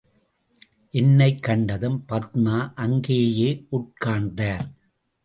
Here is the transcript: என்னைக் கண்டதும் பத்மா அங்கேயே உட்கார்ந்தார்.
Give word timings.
என்னைக் 0.89 1.43
கண்டதும் 1.43 2.05
பத்மா 2.09 2.71
அங்கேயே 2.75 3.65
உட்கார்ந்தார். 3.71 4.65